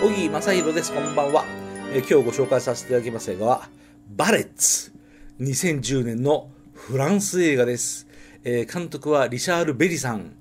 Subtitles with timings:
[0.00, 0.94] 正宏です。
[0.94, 1.44] こんばんは。
[1.92, 3.68] え今日ご紹介させていただきます映画は、
[4.08, 4.94] バレッツ。
[5.40, 8.08] 2010年のフランス映画です。
[8.42, 10.32] えー監督はリシャール・ベリさん。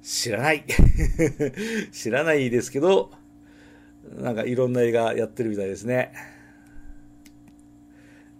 [0.00, 0.64] 知らない。
[1.90, 3.10] 知らないですけど、
[4.16, 6.12] なんかいろんな映画やってるみたいですね。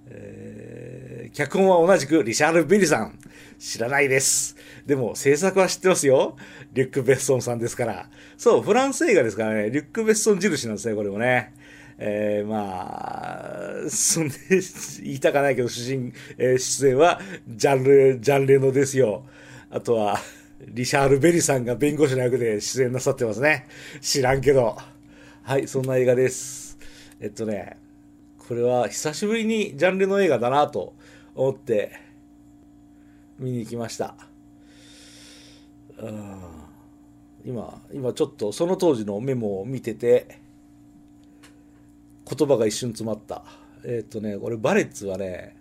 [0.06, 3.18] えー脚本は同じくリシャール・ベリさん。
[3.58, 4.56] 知らないです。
[4.86, 6.36] でも制作は知ってますよ。
[6.72, 8.08] リュック・ベッソンさんですから。
[8.36, 9.70] そう、フランス映画ですからね。
[9.70, 11.54] リュック・ベッソン印なんですね、これもね。
[11.98, 14.34] えー、まあ、そんで、
[15.02, 19.24] 言いたかないけど、主人、えー出演は、ジャンル、ジャンレノですよ。
[19.70, 20.20] あとは、
[20.60, 23.66] リシャール・ベリさんが弁護士の役で出演なさってますね。
[24.00, 24.76] 知らんけど。
[25.42, 26.76] はい、そんな映画です。
[27.20, 27.76] えっとね、
[28.46, 30.94] これは久しぶりにジャンルの映画だなと
[31.34, 32.05] 思って
[33.38, 34.14] 見に行きました。
[37.44, 40.40] 今、今ちょっとその当時のメモを見てて、
[42.28, 43.44] 言葉が一瞬詰まった。
[43.84, 45.56] えっとね、これバレッツはね、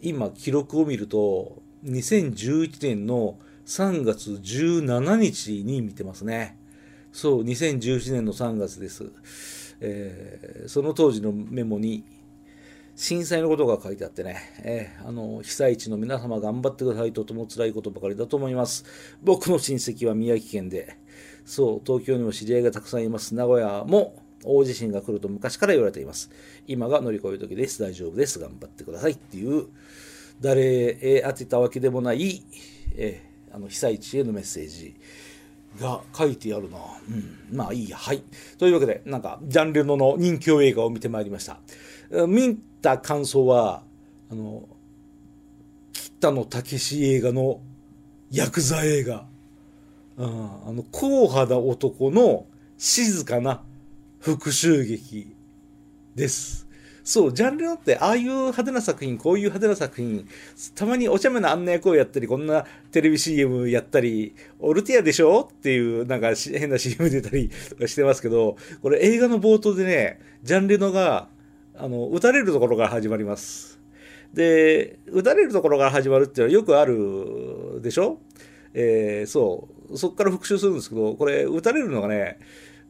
[0.00, 6.56] 今記録を見ると、2011年の3月17日に見てますね。
[7.12, 9.10] そう、2011年の3月です。
[9.80, 12.04] えーその当時のメモに、
[12.96, 18.84] 震災のことが書いてあってね、えーあの、被災地の皆様頑張ってくださいとても辛いことばかりだと思います。
[19.22, 20.96] 僕の親戚は宮城県で、
[21.44, 23.34] そう、東京にも知り合いがたくさんいます。
[23.34, 26.30] 名古屋も大地震が来ると昔から言われています。
[26.66, 27.82] 今が乗り越える時です。
[27.82, 28.38] 大丈夫です。
[28.38, 29.66] 頑張ってくださいっていう、
[30.40, 30.62] 誰
[31.18, 32.42] へ当てたわけでもない、
[32.96, 34.94] えーあの被災地へのメッセージ
[35.76, 36.78] が書いてあるな。
[37.08, 37.56] うん。
[37.56, 37.96] まあいいや。
[37.96, 38.22] はい。
[38.58, 41.58] というわけで、なんか、ジャンルのの人気映画を見てまいりました。
[42.26, 43.82] 見た感想は、
[44.30, 44.68] あの、
[45.92, 47.60] 北野武映画の
[48.30, 49.26] ヤクザ映画。
[50.16, 52.46] うん、あの、硬派な男の
[52.78, 53.62] 静かな
[54.18, 55.36] 復讐劇
[56.14, 56.65] です。
[57.08, 60.26] そう、ジャンルのって、ああいう派手な作品、こういう派手な作品、
[60.74, 65.48] たまにお茶目な案内声やったり、こんなテレビ CM やったり、オルティアでしょ？
[65.48, 71.28] っていう、なんか変な CM 出たりと かしてますけど、これ映画の冒頭でね、ジャンレノが、
[71.76, 73.78] あの、撃たれるところから始まります。
[74.34, 78.18] で、撃たれるところから始まるっていうのはよくあるでしょ？
[78.74, 79.96] えーそう。
[79.96, 82.40] そこから復習するんですけど、これ、撃たれるのがね、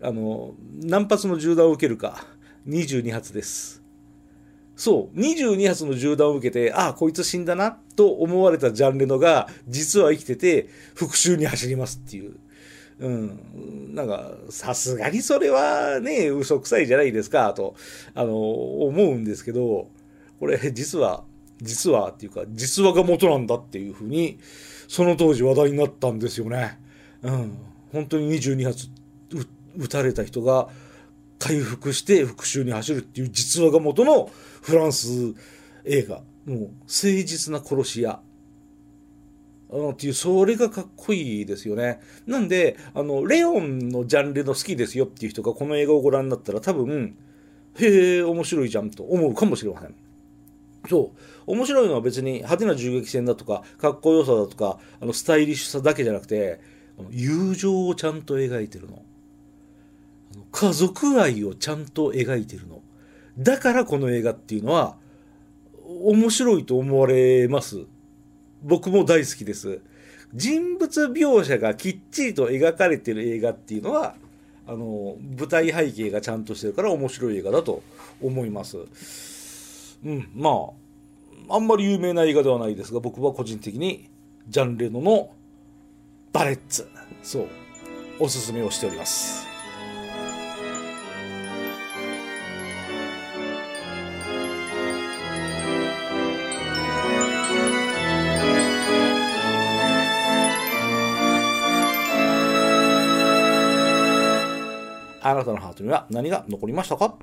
[0.01, 2.27] あの、何発の銃弾を受けるか、
[2.67, 3.83] 22発です。
[4.77, 12.37] そう、22発の銃弾を受けて、ああ、こいつ死んだな、と思われたジャンレノが、実は生きてて、復讐に走りますっていう。
[12.99, 13.95] うん。
[13.95, 17.75] なんか、さすがにそれはね、嘘くさいじゃないですか、と、
[18.15, 19.89] あの、思うんですけど、
[20.39, 21.25] これ、実は、
[21.63, 24.39] 実はっていうか、実話が元なんだっていうふうに、
[24.89, 26.79] その当時話題になったんですよね。
[27.23, 27.57] うん。
[27.93, 28.89] 本当に22発
[29.77, 30.69] 撃たれた人が
[31.39, 34.31] 回復して復讐に走るっていう実話が元の
[34.63, 35.35] フランス
[35.85, 36.23] 映画。
[36.45, 38.21] もう、誠実な殺し屋。
[39.71, 42.01] うんっていう、それがかっこいいですよね。
[42.27, 47.17] なんで、あの、レオンのジャンルの好きですよっていう人がこの映画をご覧になったら多分、
[47.79, 49.95] へえ、面白いじゃんと思うかもしれません。
[50.89, 51.53] そう。
[51.53, 56.61] 面白いのは別に派手な銃撃戦だとか、かっこよさだとか、あの、スタイリッシュさだけじゃなくて、
[57.11, 58.87] 友情をちゃんと描いてる。
[58.87, 59.03] の
[60.57, 62.81] 家族愛をちゃんと描いてるの。
[63.37, 64.97] だからこの映画っていうのは、
[65.85, 67.85] 面白いと思われます。
[68.63, 69.83] 僕も大好きです。
[70.33, 74.15] 人物描写がきっちりと描かれてる映画っていうのは、
[74.67, 77.83] あの、舞台背景がちゃんとしてるから面白い映画だと
[78.23, 78.79] 思います。
[80.07, 80.51] うん、ま
[81.51, 84.09] あ、あんまり有名な映画ではないですが、僕は個人的に
[84.49, 85.35] ジャンレノの
[86.33, 86.89] バレッツ、
[87.23, 87.47] そう、
[88.21, 89.56] おすすめをしております。
[105.31, 107.15] あなたのハートには何が残りましたか？